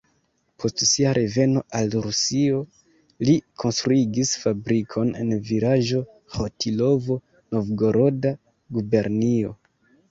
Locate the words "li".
3.29-3.35